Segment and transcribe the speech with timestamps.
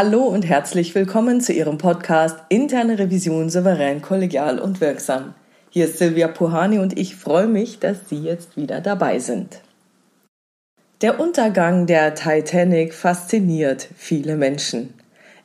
[0.00, 5.34] Hallo und herzlich willkommen zu Ihrem Podcast Interne Revision souverän, kollegial und wirksam.
[5.70, 9.60] Hier ist Silvia Puhani und ich freue mich, dass Sie jetzt wieder dabei sind.
[11.00, 14.94] Der Untergang der Titanic fasziniert viele Menschen.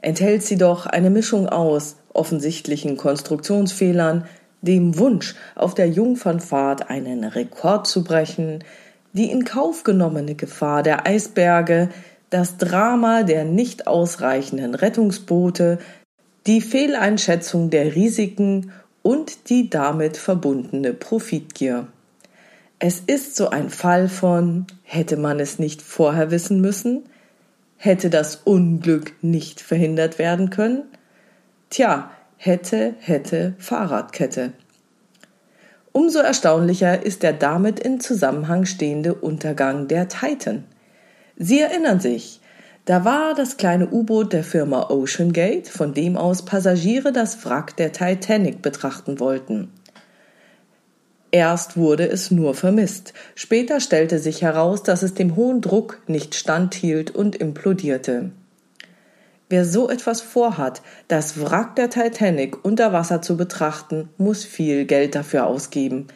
[0.03, 4.25] Enthält sie doch eine Mischung aus offensichtlichen Konstruktionsfehlern,
[4.61, 8.63] dem Wunsch, auf der Jungfernfahrt einen Rekord zu brechen,
[9.13, 11.89] die in Kauf genommene Gefahr der Eisberge,
[12.33, 15.77] das Drama der nicht ausreichenden Rettungsboote,
[16.47, 18.71] die Fehleinschätzung der Risiken
[19.03, 21.87] und die damit verbundene Profitgier.
[22.79, 27.03] Es ist so ein Fall von hätte man es nicht vorher wissen müssen?
[27.77, 30.83] Hätte das Unglück nicht verhindert werden können?
[31.69, 34.53] Tja, hätte, hätte, Fahrradkette.
[35.91, 40.63] Umso erstaunlicher ist der damit in Zusammenhang stehende Untergang der Titan.
[41.45, 42.39] Sie erinnern sich,
[42.85, 47.75] da war das kleine U-Boot der Firma Ocean Gate, von dem aus Passagiere das Wrack
[47.75, 49.69] der Titanic betrachten wollten.
[51.31, 56.33] Erst wurde es nur vermisst, später stellte sich heraus, dass es dem hohen Druck nicht
[56.33, 58.31] standhielt und implodierte.
[59.49, 65.13] Wer so etwas vorhat, das Wrack der Titanic unter Wasser zu betrachten, muss viel Geld
[65.13, 66.07] dafür ausgeben,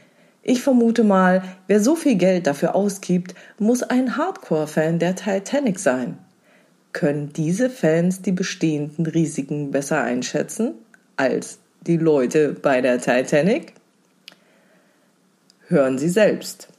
[0.48, 6.18] ich vermute mal, wer so viel Geld dafür ausgibt, muss ein Hardcore-Fan der Titanic sein.
[6.94, 10.76] Können diese Fans die bestehenden Risiken besser einschätzen
[11.18, 13.74] als die Leute bei der Titanic?
[15.68, 16.70] Hören Sie selbst.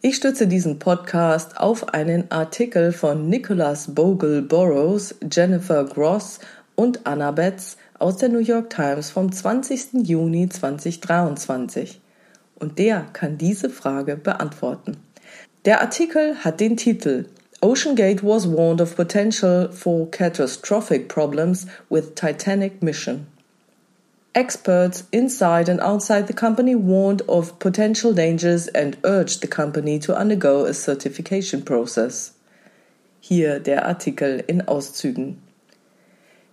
[0.00, 6.40] Ich stütze diesen Podcast auf einen Artikel von Nicholas Bogle Burroughs, Jennifer Gross
[6.74, 10.04] und Anna Betz aus der New York Times vom 20.
[10.04, 12.00] Juni 2023
[12.58, 14.96] und der kann diese Frage beantworten.
[15.64, 17.26] Der Artikel hat den Titel
[17.60, 23.26] OceanGate was warned of potential for catastrophic problems with Titanic mission.
[24.32, 30.16] Experts inside and outside the company warned of potential dangers and urged the company to
[30.16, 32.32] undergo a certification process.
[33.20, 35.38] Hier der Artikel in Auszügen.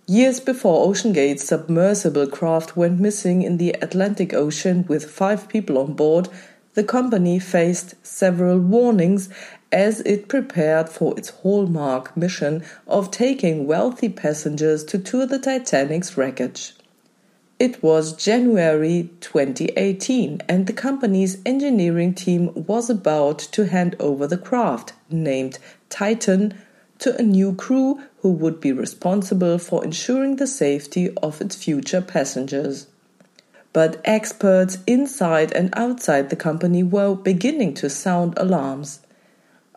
[0.08, 5.94] Years before OceanGate's submersible craft went missing in the Atlantic Ocean with five people on
[5.94, 6.28] board,
[6.74, 9.28] the company faced several warnings
[9.72, 16.16] as it prepared for its hallmark mission of taking wealthy passengers to tour the Titanic's
[16.16, 16.74] wreckage.
[17.58, 24.38] It was January 2018, and the company's engineering team was about to hand over the
[24.38, 25.58] craft, named
[25.88, 26.54] Titan,
[26.98, 32.00] to a new crew who would be responsible for ensuring the safety of its future
[32.00, 32.88] passengers.
[33.72, 38.98] But experts inside and outside the company were beginning to sound alarms.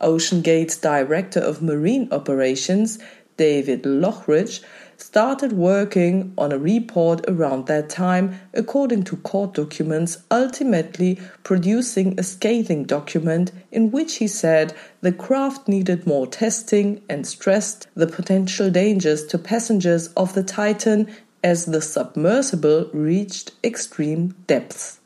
[0.01, 2.97] OceanGate's director of marine operations,
[3.37, 4.61] David Lochridge,
[5.01, 12.23] started working on a report around that time, according to court documents, ultimately producing a
[12.23, 18.69] scathing document in which he said the craft needed more testing and stressed the potential
[18.69, 21.07] dangers to passengers of the Titan
[21.43, 24.99] as the submersible reached extreme depths.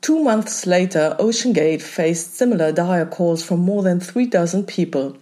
[0.00, 5.16] Two months later, OceanGate faced similar dire calls from more than three dozen people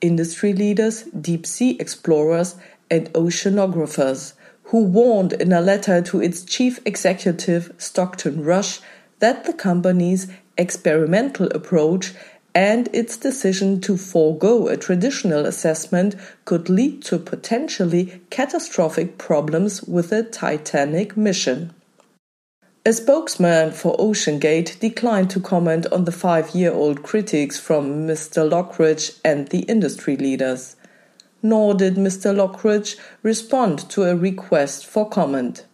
[0.00, 2.56] industry leaders, deep sea explorers,
[2.90, 4.34] and oceanographers,
[4.64, 8.80] who warned in a letter to its chief executive, Stockton Rush,
[9.18, 12.12] that the company's experimental approach
[12.54, 20.10] and its decision to forego a traditional assessment could lead to potentially catastrophic problems with
[20.10, 21.72] the Titanic mission.
[22.84, 28.48] A spokesman for OceanGate declined to comment on the five year old critiques from Mr.
[28.48, 30.76] Lockridge and the industry leaders
[31.42, 32.34] nor did Mr.
[32.34, 35.64] Lockridge respond to a request for comment.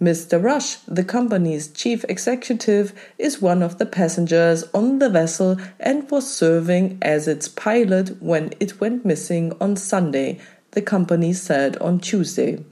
[0.00, 0.40] Mr.
[0.40, 6.32] Rush, the company's chief executive, is one of the passengers on the vessel and was
[6.32, 10.38] serving as its pilot when it went missing on Sunday,
[10.70, 12.64] the company said on Tuesday.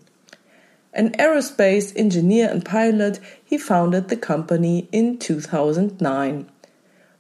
[0.93, 6.49] An aerospace engineer and pilot, he founded the company in 2009.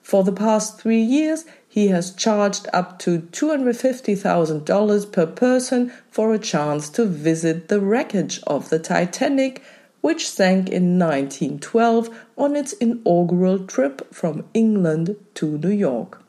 [0.02, 1.44] For the past three years,
[1.76, 8.40] he has charged up to $250,000 per person for a chance to visit the wreckage
[8.46, 9.62] of the Titanic,
[10.00, 12.08] which sank in 1912
[12.38, 16.23] on its inaugural trip from England to New York.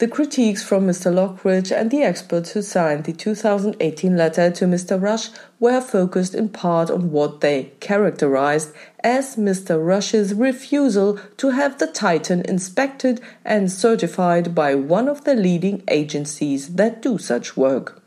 [0.00, 1.12] The critiques from Mr.
[1.12, 5.00] Lockridge and the experts who signed the 2018 letter to Mr.
[5.00, 8.72] Rush were focused in part on what they characterized
[9.04, 9.78] as Mr.
[9.78, 16.76] Rush's refusal to have the Titan inspected and certified by one of the leading agencies
[16.76, 18.00] that do such work.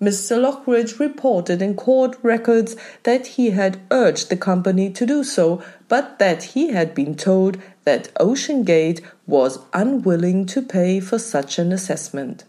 [0.00, 0.40] Mr.
[0.40, 6.18] Lockridge reported in court records that he had urged the company to do so, but
[6.18, 12.44] that he had been told that OceanGate was unwilling to pay for such an assessment.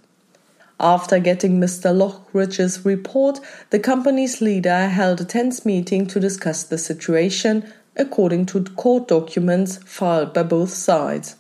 [0.80, 1.96] After getting Mr.
[1.96, 3.40] Lockridge's report,
[3.70, 9.78] the company's leader held a tense meeting to discuss the situation, according to court documents
[9.86, 11.36] filed by both sides.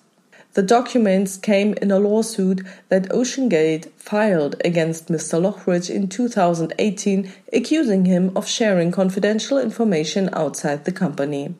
[0.53, 5.41] The documents came in a lawsuit that OceanGate filed against Mr.
[5.41, 11.55] Lockridge in 2018, accusing him of sharing confidential information outside the company.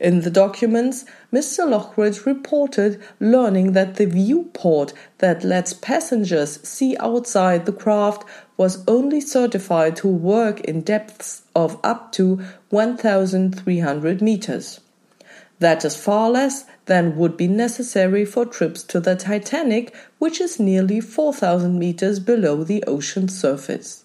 [0.00, 1.68] In the documents, Mr.
[1.68, 8.24] Lockridge reported learning that the viewport that lets passengers see outside the craft
[8.56, 14.80] was only certified to work in depths of up to 1,300 meters.
[15.58, 20.58] That is far less than would be necessary for trips to the Titanic, which is
[20.58, 24.04] nearly 4,000 meters below the ocean surface.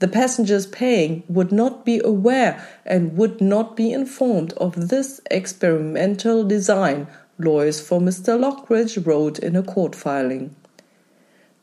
[0.00, 6.42] The passengers paying would not be aware and would not be informed of this experimental
[6.42, 7.06] design,
[7.38, 8.40] lawyers for Mr.
[8.40, 10.56] Lockridge wrote in a court filing.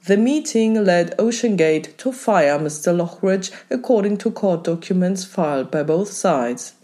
[0.06, 2.96] The meeting led OceanGate to fire Mr.
[2.96, 6.76] Lockridge, according to court documents filed by both sides.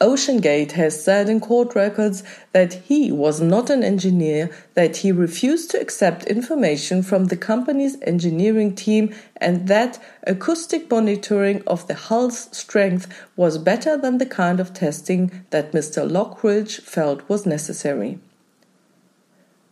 [0.00, 2.22] OceanGate has said in court records
[2.52, 7.96] that he was not an engineer, that he refused to accept information from the company's
[8.02, 14.60] engineering team, and that acoustic monitoring of the hull's strength was better than the kind
[14.60, 16.06] of testing that Mr.
[16.06, 18.18] Lockridge felt was necessary.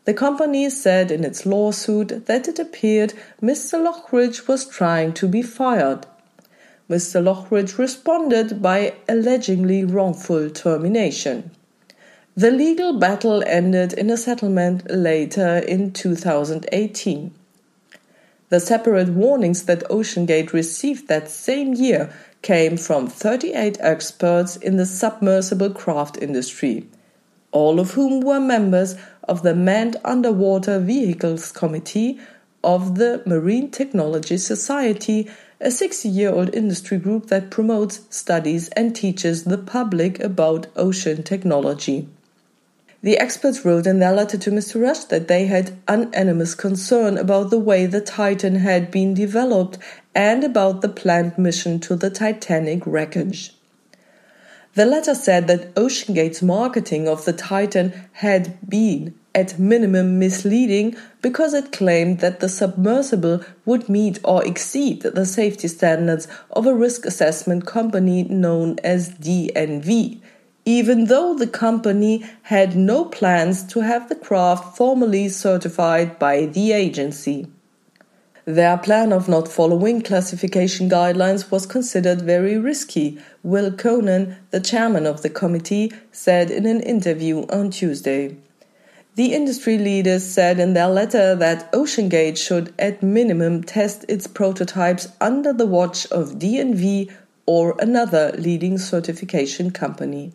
[0.07, 3.13] The company said in its lawsuit that it appeared
[3.43, 3.79] Mr.
[3.83, 6.07] Lockridge was trying to be fired
[6.89, 7.23] Mr.
[7.23, 11.51] Lockridge responded by allegedly wrongful termination.
[12.37, 17.33] The legal battle ended in a settlement later in 2018.
[18.51, 24.85] The separate warnings that OceanGate received that same year came from 38 experts in the
[24.85, 26.87] submersible craft industry,
[27.53, 28.97] all of whom were members
[29.27, 32.19] of the Manned Underwater Vehicles Committee
[32.63, 35.31] of the Marine Technology Society
[35.65, 41.23] a 60 year old industry group that promotes, studies, and teaches the public about ocean
[41.23, 42.07] technology.
[43.03, 44.81] The experts wrote in their letter to Mr.
[44.81, 49.79] Rush that they had unanimous concern about the way the Titan had been developed
[50.15, 53.54] and about the planned mission to the Titanic wreckage.
[54.75, 61.55] The letter said that OceanGate's marketing of the Titan had been at minimum misleading because
[61.55, 67.07] it claimed that the submersible would meet or exceed the safety standards of a risk
[67.07, 70.21] assessment company known as DNV,
[70.65, 76.73] even though the company had no plans to have the craft formally certified by the
[76.73, 77.47] agency.
[78.47, 85.07] Their plan of not following classification guidelines was considered very risky, Will Conan, the chairman
[85.07, 88.37] of the committee, said in an interview on Tuesday.
[89.15, 95.09] The industry leaders said in their letter that OceanGate should at minimum test its prototypes
[95.23, 97.11] under the watch of DNV
[97.47, 100.33] or another leading certification company.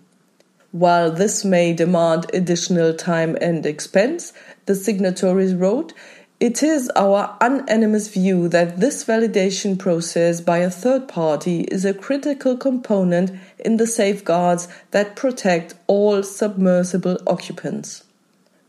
[0.72, 4.34] While this may demand additional time and expense,
[4.66, 5.94] the signatories wrote,
[6.40, 11.94] it is our unanimous view that this validation process by a third party is a
[11.94, 18.06] critical component in the safeguards that protect all submersible occupants.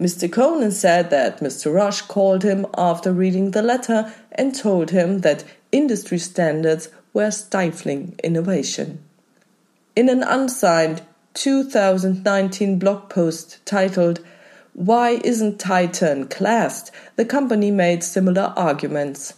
[0.00, 0.33] Mr.
[0.33, 1.73] Conan said that Mr.
[1.73, 8.19] Rush called him after reading the letter and told him that industry standards were stifling
[8.25, 8.99] innovation.
[9.95, 11.03] In an unsigned
[11.35, 14.21] 2019 blog post titled,
[14.73, 16.93] Why Isn't Titan Classed?
[17.17, 19.35] the company made similar arguments.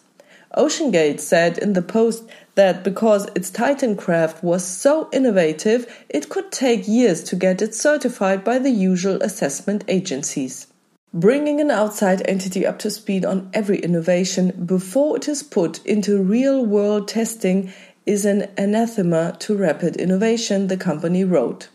[0.57, 2.25] OceanGate said in the post
[2.55, 7.75] that because its Titan craft was so innovative, it could take years to get it
[7.75, 10.67] certified by the usual assessment agencies.
[11.15, 16.23] Bringing an outside entity up to speed on every innovation before it is put into
[16.23, 17.73] real world testing
[18.05, 21.69] is an anathema to rapid innovation, the company wrote.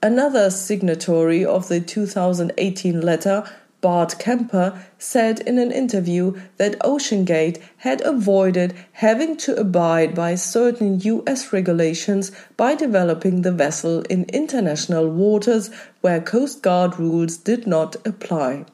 [0.00, 3.42] Another signatory of the 2018 letter
[3.80, 11.00] Bart Kemper said in an interview that OceanGate had avoided having to abide by certain
[11.00, 15.68] US regulations by developing the vessel in international waters
[16.00, 18.66] where Coast Guard rules did not apply.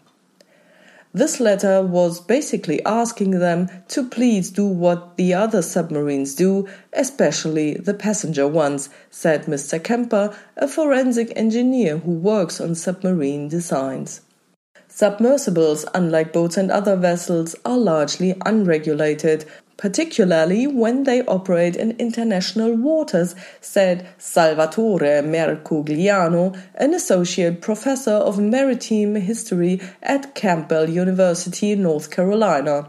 [1.17, 7.75] This letter was basically asking them to please do what the other submarines do, especially
[7.75, 9.81] the passenger ones, said Mr.
[9.81, 14.23] Kemper, a forensic engineer who works on submarine designs.
[14.89, 19.45] Submersibles, unlike boats and other vessels, are largely unregulated,
[19.77, 29.15] particularly when they operate in international waters, said Salvatore Mercogliano, an associate professor of maritime
[29.17, 32.89] history at Campbell University, North Carolina.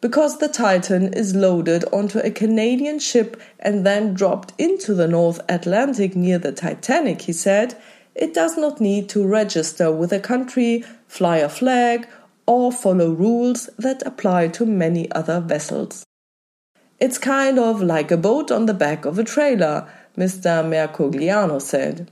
[0.00, 5.40] Because the Titan is loaded onto a Canadian ship and then dropped into the North
[5.48, 7.76] Atlantic near the Titanic, he said,
[8.14, 12.08] it does not need to register with a country, fly a flag,
[12.46, 16.04] or follow rules that apply to many other vessels.
[17.00, 19.88] It's kind of like a boat on the back of a trailer,
[20.18, 20.62] Mr.
[20.62, 22.10] Mercogliano said.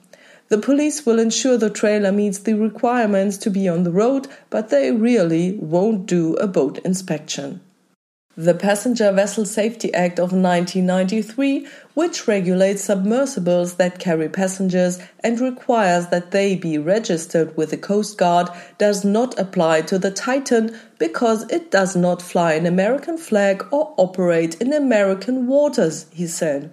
[0.48, 4.70] The police will ensure the trailer meets the requirements to be on the road, but
[4.70, 7.60] they really won't do a boat inspection.
[8.40, 16.06] The Passenger Vessel Safety Act of 1993, which regulates submersibles that carry passengers and requires
[16.10, 21.50] that they be registered with the Coast Guard, does not apply to the Titan because
[21.50, 26.70] it does not fly an American flag or operate in American waters, he said.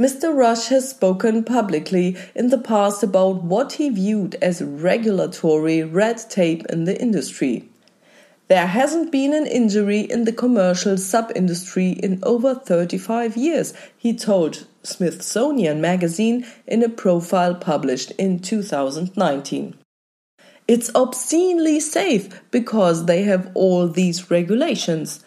[0.00, 0.36] Mr.
[0.36, 6.66] Rush has spoken publicly in the past about what he viewed as regulatory red tape
[6.66, 7.68] in the industry.
[8.48, 14.16] There hasn't been an injury in the commercial sub industry in over 35 years, he
[14.16, 19.76] told Smithsonian Magazine in a profile published in 2019.
[20.68, 25.24] It's obscenely safe because they have all these regulations.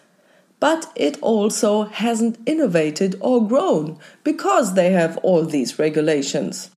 [0.59, 6.71] But it also hasn't innovated or grown because they have all these regulations.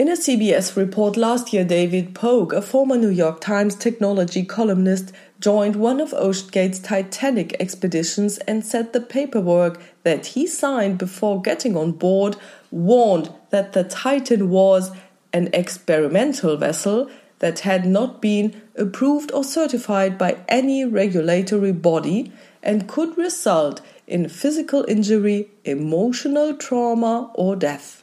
[0.00, 5.12] In a CBS report last year, David Pogue, a former New York Times technology columnist,
[5.40, 11.76] joined one of OceanGate's Titanic expeditions and said the paperwork that he signed before getting
[11.76, 12.36] on board
[12.70, 14.90] warned that the Titan was
[15.34, 22.88] an experimental vessel that had not been approved or certified by any regulatory body and
[22.88, 27.99] could result in physical injury, emotional trauma, or death.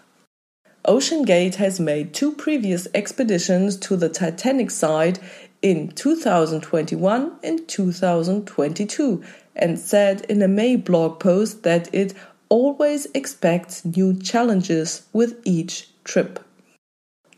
[0.87, 5.19] OceanGate has made two previous expeditions to the Titanic site
[5.61, 12.13] in 2021 and 2022 and said in a May blog post that it
[12.47, 16.39] always expects new challenges with each trip.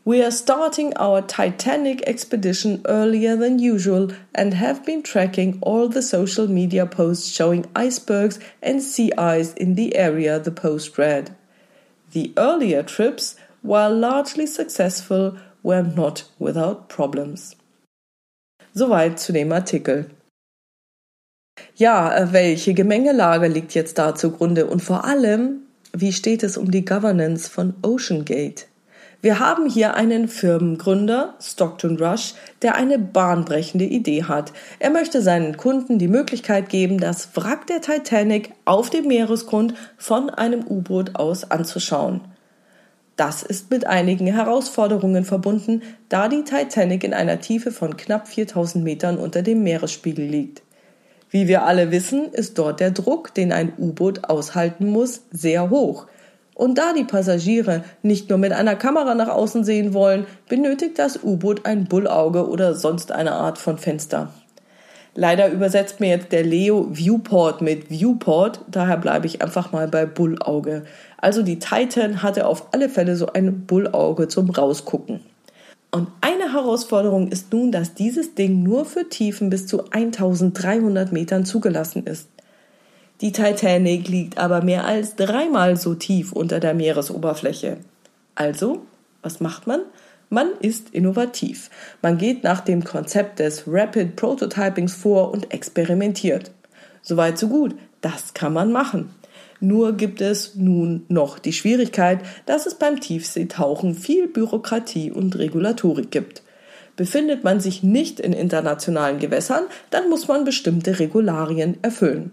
[0.04, 6.02] We are starting our Titanic expedition earlier than usual and have been tracking all the
[6.02, 11.36] social media posts showing icebergs and sea ice in the area, the post read.
[12.12, 17.56] The earlier trips, while largely successful, were not without problems.
[18.72, 20.10] Soweit zu dem Artikel.
[21.74, 25.62] Ja, äh, welche Gemengelage liegt jetzt da zugrunde und vor allem,
[25.92, 28.66] wie steht es um die Governance von OceanGate?
[29.22, 34.54] Wir haben hier einen Firmengründer, Stockton Rush, der eine bahnbrechende Idee hat.
[34.78, 40.30] Er möchte seinen Kunden die Möglichkeit geben, das Wrack der Titanic auf dem Meeresgrund von
[40.30, 42.22] einem U-Boot aus anzuschauen.
[43.20, 48.82] Das ist mit einigen Herausforderungen verbunden, da die Titanic in einer Tiefe von knapp 4000
[48.82, 50.62] Metern unter dem Meeresspiegel liegt.
[51.28, 56.06] Wie wir alle wissen, ist dort der Druck, den ein U-Boot aushalten muss, sehr hoch.
[56.54, 61.22] Und da die Passagiere nicht nur mit einer Kamera nach außen sehen wollen, benötigt das
[61.22, 64.32] U-Boot ein Bullauge oder sonst eine Art von Fenster.
[65.14, 70.06] Leider übersetzt mir jetzt der Leo Viewport mit Viewport, daher bleibe ich einfach mal bei
[70.06, 70.84] Bullauge.
[71.16, 75.20] Also die Titan hatte auf alle Fälle so ein Bullauge zum Rausgucken.
[75.90, 81.44] Und eine Herausforderung ist nun, dass dieses Ding nur für Tiefen bis zu 1300 Metern
[81.44, 82.28] zugelassen ist.
[83.20, 87.78] Die Titanic liegt aber mehr als dreimal so tief unter der Meeresoberfläche.
[88.34, 88.82] Also,
[89.22, 89.80] was macht man?
[90.32, 91.70] Man ist innovativ.
[92.02, 96.52] Man geht nach dem Konzept des Rapid Prototypings vor und experimentiert.
[97.02, 97.74] Soweit so gut.
[98.00, 99.10] Das kann man machen.
[99.58, 106.12] Nur gibt es nun noch die Schwierigkeit, dass es beim Tiefseetauchen viel Bürokratie und Regulatorik
[106.12, 106.42] gibt.
[106.94, 112.30] Befindet man sich nicht in internationalen Gewässern, dann muss man bestimmte Regularien erfüllen.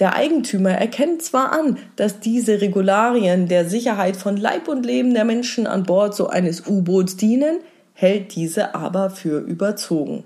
[0.00, 5.26] Der Eigentümer erkennt zwar an, dass diese Regularien der Sicherheit von Leib und Leben der
[5.26, 7.58] Menschen an Bord so eines U-Boots dienen,
[7.92, 10.24] hält diese aber für überzogen.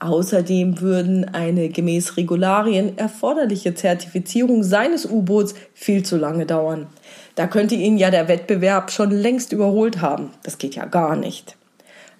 [0.00, 6.88] Außerdem würden eine gemäß Regularien erforderliche Zertifizierung seines U-Boots viel zu lange dauern.
[7.36, 10.32] Da könnte ihn ja der Wettbewerb schon längst überholt haben.
[10.42, 11.56] Das geht ja gar nicht.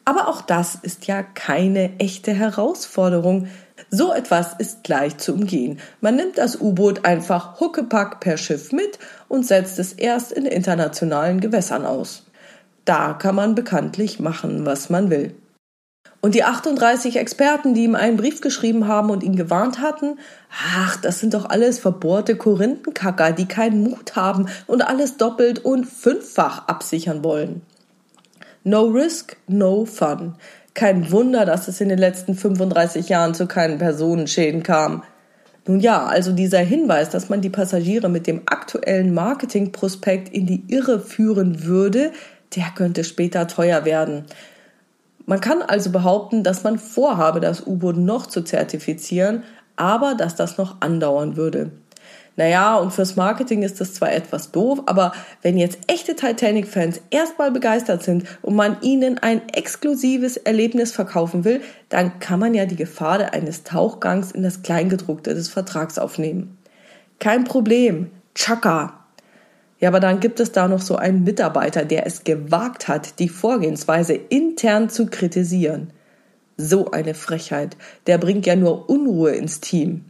[0.05, 3.49] Aber auch das ist ja keine echte Herausforderung.
[3.91, 5.79] So etwas ist leicht zu umgehen.
[6.01, 11.41] Man nimmt das U-Boot einfach huckepack per Schiff mit und setzt es erst in internationalen
[11.41, 12.25] Gewässern aus.
[12.85, 15.35] Da kann man bekanntlich machen, was man will.
[16.21, 20.19] Und die 38 Experten, die ihm einen Brief geschrieben haben und ihn gewarnt hatten,
[20.75, 25.85] ach, das sind doch alles verbohrte Korinthenkacker, die keinen Mut haben und alles doppelt und
[25.85, 27.63] fünffach absichern wollen.
[28.65, 30.35] No risk, no fun.
[30.77, 35.05] Kein Wunder, dass es in den letzten 35 Jahren zu keinen Personenschäden kam.
[35.67, 40.65] Nun ja, also dieser Hinweis, dass man die Passagiere mit dem aktuellen Marketingprospekt in die
[40.69, 42.13] Irre führen würde,
[42.55, 44.27] der könnte später teuer werden.
[45.25, 49.45] Man kann also behaupten, dass man vorhabe, das U-Boot noch zu zertifizieren,
[49.77, 51.71] aber dass das noch andauern würde.
[52.37, 57.51] Naja, und fürs Marketing ist das zwar etwas doof, aber wenn jetzt echte Titanic-Fans erstmal
[57.51, 62.77] begeistert sind und man ihnen ein exklusives Erlebnis verkaufen will, dann kann man ja die
[62.77, 66.59] Gefahr eines Tauchgangs in das Kleingedruckte des Vertrags aufnehmen.
[67.19, 68.11] Kein Problem.
[68.35, 69.07] Chaka.
[69.79, 73.31] Ja, aber dann gibt es da noch so einen Mitarbeiter, der es gewagt hat, die
[73.31, 75.91] Vorgehensweise intern zu kritisieren.
[76.59, 77.79] So eine Frechheit.
[78.07, 80.05] Der bringt ja nur Unruhe ins Team.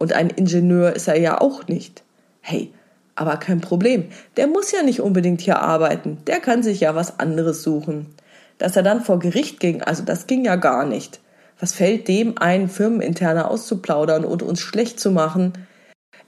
[0.00, 2.02] Und ein Ingenieur ist er ja auch nicht.
[2.40, 2.72] Hey,
[3.16, 4.06] aber kein Problem.
[4.38, 6.18] Der muss ja nicht unbedingt hier arbeiten.
[6.26, 8.06] Der kann sich ja was anderes suchen.
[8.56, 11.20] Dass er dann vor Gericht ging, also das ging ja gar nicht.
[11.58, 15.52] Was fällt dem ein, firmeninterner auszuplaudern und uns schlecht zu machen?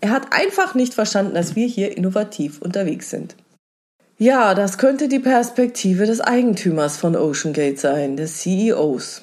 [0.02, 3.37] Er hat einfach nicht verstanden, dass wir hier innovativ unterwegs sind.
[4.19, 9.23] Ja, das könnte die Perspektive des Eigentümers von OceanGate sein, des CEOs.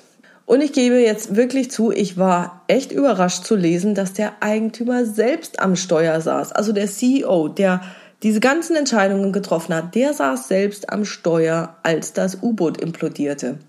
[0.50, 5.06] Und ich gebe jetzt wirklich zu, ich war echt überrascht zu lesen, dass der Eigentümer
[5.06, 6.54] selbst am Steuer saß.
[6.54, 7.82] Also der CEO, der
[8.24, 13.60] diese ganzen Entscheidungen getroffen hat, der saß selbst am Steuer, als das U-Boot implodierte.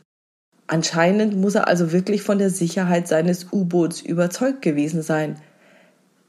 [0.69, 5.37] Anscheinend muss er also wirklich von der Sicherheit seines U-Boots überzeugt gewesen sein.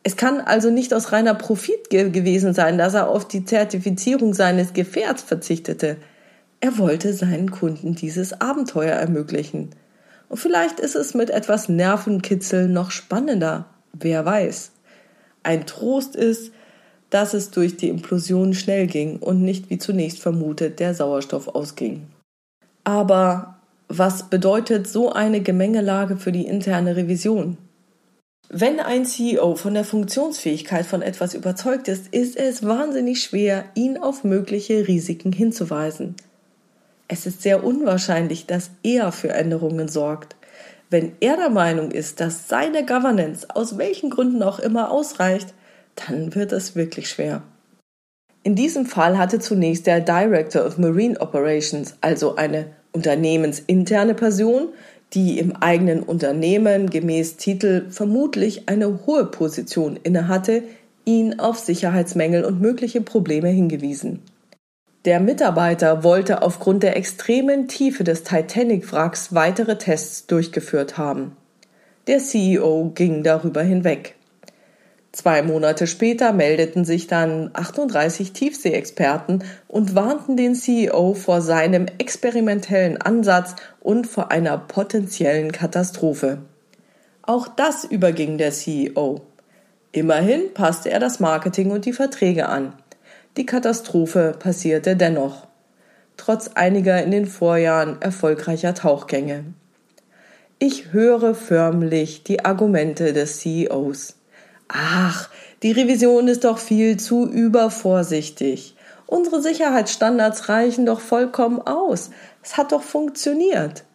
[0.03, 4.33] Es kann also nicht aus reiner Profit ge gewesen sein, dass er auf die Zertifizierung
[4.33, 5.95] seines Gefährts verzichtete.
[6.59, 9.69] Er wollte seinen Kunden dieses Abenteuer ermöglichen.
[10.31, 13.65] Und vielleicht ist es mit etwas Nervenkitzel noch spannender.
[13.91, 14.71] Wer weiß.
[15.43, 16.53] Ein Trost ist,
[17.09, 22.07] dass es durch die Implosion schnell ging und nicht wie zunächst vermutet der Sauerstoff ausging.
[22.85, 23.57] Aber
[23.89, 27.57] was bedeutet so eine Gemengelage für die interne Revision?
[28.47, 33.97] Wenn ein CEO von der Funktionsfähigkeit von etwas überzeugt ist, ist es wahnsinnig schwer, ihn
[33.97, 36.15] auf mögliche Risiken hinzuweisen.
[37.13, 40.37] Es ist sehr unwahrscheinlich, dass er für Änderungen sorgt.
[40.89, 45.53] Wenn er der Meinung ist, dass seine Governance aus welchen Gründen auch immer ausreicht,
[46.07, 47.43] dann wird es wirklich schwer.
[48.43, 54.69] In diesem Fall hatte zunächst der Director of Marine Operations, also eine unternehmensinterne Person,
[55.11, 60.63] die im eigenen Unternehmen gemäß Titel vermutlich eine hohe Position innehatte,
[61.03, 64.21] ihn auf Sicherheitsmängel und mögliche Probleme hingewiesen.
[65.05, 71.35] Der Mitarbeiter wollte aufgrund der extremen Tiefe des Titanic-Wracks weitere Tests durchgeführt haben.
[72.05, 74.15] Der CEO ging darüber hinweg.
[75.11, 83.01] Zwei Monate später meldeten sich dann 38 Tiefseeexperten und warnten den CEO vor seinem experimentellen
[83.01, 86.37] Ansatz und vor einer potenziellen Katastrophe.
[87.23, 89.21] Auch das überging der CEO.
[89.91, 92.73] Immerhin passte er das Marketing und die Verträge an.
[93.37, 95.47] Die Katastrophe passierte dennoch,
[96.17, 99.45] trotz einiger in den Vorjahren erfolgreicher Tauchgänge.
[100.59, 104.17] Ich höre förmlich die Argumente des CEOs.
[104.67, 105.29] Ach,
[105.63, 108.75] die Revision ist doch viel zu übervorsichtig.
[109.07, 112.11] Unsere Sicherheitsstandards reichen doch vollkommen aus.
[112.43, 113.85] Es hat doch funktioniert.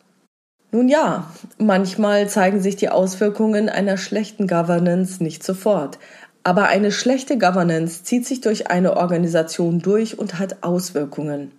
[0.72, 5.98] Nun ja, manchmal zeigen sich die Auswirkungen einer schlechten Governance nicht sofort.
[6.46, 11.50] Aber eine schlechte Governance zieht sich durch eine Organisation durch und hat Auswirkungen.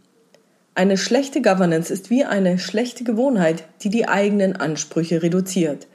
[0.75, 5.87] Eine schlechte Governance ist wie eine schlechte Gewohnheit, die die eigenen Ansprüche reduziert.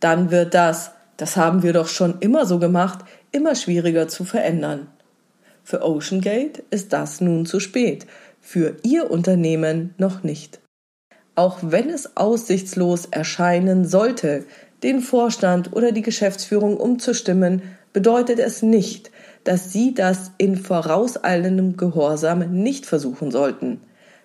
[0.00, 3.00] Dann wird das, das haben wir doch schon immer so gemacht,
[3.30, 4.86] immer schwieriger zu verändern.
[5.62, 8.06] Für OceanGate ist das nun zu spät,
[8.40, 10.60] für Ihr Unternehmen noch nicht.
[11.34, 14.46] Auch wenn es aussichtslos erscheinen sollte,
[14.82, 17.60] den Vorstand oder die Geschäftsführung umzustimmen,
[17.92, 19.10] bedeutet es nicht,
[19.44, 23.80] dass Sie das in vorauseilendem Gehorsam nicht versuchen sollten.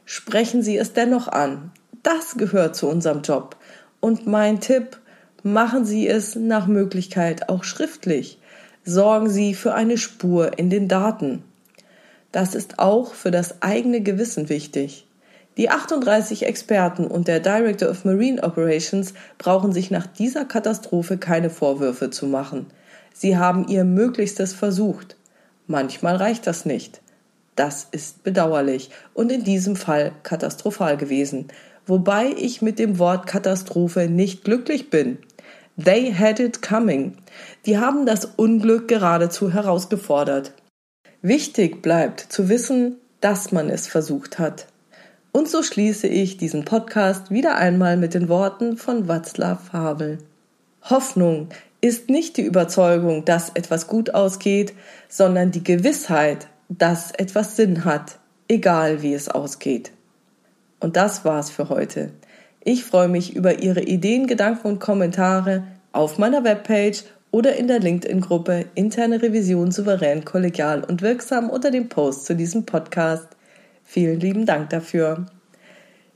[0.06, 1.72] Sprechen Sie es dennoch an.
[2.04, 3.56] Das gehört zu unserem Job.
[4.00, 5.00] Und mein Tipp,
[5.48, 8.40] Machen Sie es nach Möglichkeit auch schriftlich.
[8.84, 11.44] Sorgen Sie für eine Spur in den Daten.
[12.32, 15.06] Das ist auch für das eigene Gewissen wichtig.
[15.58, 21.52] Die 38 Experten und der Director of Marine Operations brauchen sich nach dieser Katastrophe keine
[21.52, 22.66] Vorwürfe zu machen.
[23.18, 25.16] Sie haben ihr Möglichstes versucht.
[25.68, 27.00] Manchmal reicht das nicht.
[27.56, 31.48] Das ist bedauerlich und in diesem Fall katastrophal gewesen,
[31.88, 35.18] wobei ich mit dem Wort Katastrophe nicht glücklich bin.
[35.82, 37.14] They had it coming.
[37.66, 40.52] Die haben das Unglück geradezu herausgefordert.
[41.22, 44.68] Wichtig bleibt zu wissen, dass man es versucht hat.
[45.32, 50.18] Und so schließe ich diesen Podcast wieder einmal mit den Worten von Václav Havel.
[50.90, 51.48] Hoffnung
[51.86, 54.74] ist nicht die Überzeugung, dass etwas gut ausgeht,
[55.08, 58.18] sondern die Gewissheit, dass etwas Sinn hat,
[58.48, 59.92] egal wie es ausgeht.
[60.80, 62.12] Und das war's für heute.
[62.64, 67.80] Ich freue mich über Ihre Ideen, Gedanken und Kommentare auf meiner Webpage oder in der
[67.80, 73.28] LinkedIn-Gruppe Interne Revision souverän, kollegial und wirksam unter dem Post zu diesem Podcast.
[73.84, 75.28] Vielen lieben Dank dafür.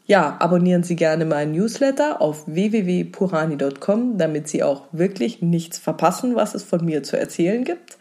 [0.10, 6.56] Ja, abonnieren Sie gerne meinen Newsletter auf www.purani.com, damit Sie auch wirklich nichts verpassen, was
[6.56, 8.00] es von mir zu erzählen gibt.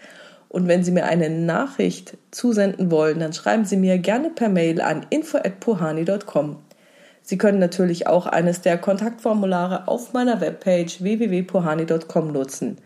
[0.48, 4.80] Und wenn Sie mir eine Nachricht zusenden wollen, dann schreiben Sie mir gerne per Mail
[4.80, 6.56] an info@puhani.com.
[7.20, 12.78] Sie können natürlich auch eines der Kontaktformulare auf meiner Webpage www.puhani.com nutzen.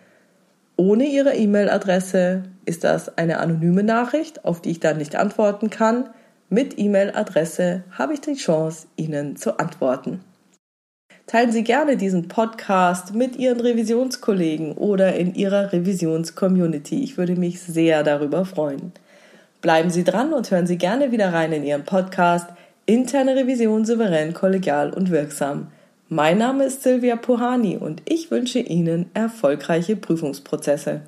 [0.74, 6.10] Ohne Ihre E-Mail-Adresse ist das eine anonyme Nachricht, auf die ich dann nicht antworten kann.
[6.52, 10.20] Mit E-Mail-Adresse habe ich die Chance, Ihnen zu antworten.
[11.26, 17.02] Teilen Sie gerne diesen Podcast mit Ihren Revisionskollegen oder in Ihrer Revisions-Community.
[17.02, 18.92] Ich würde mich sehr darüber freuen.
[19.62, 22.50] Bleiben Sie dran und hören Sie gerne wieder rein in Ihren Podcast
[22.84, 25.68] Interne Revision souverän, kollegial und wirksam.
[26.10, 31.00] Mein Name ist Silvia Puhani und ich wünsche Ihnen erfolgreiche Prüfungsprozesse.